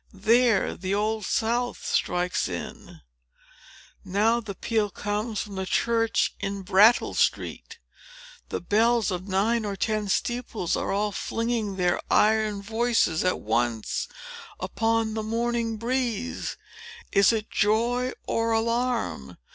[0.11, 8.61] —there, the Old South strikes in!—now, the peal comes from the church in Brattle street!—the
[8.61, 14.07] bells of nine or ten steeples are all flinging their iron voices, at once,
[14.59, 16.57] upon the morning breeze!
[17.11, 19.37] Is it joy or alarm?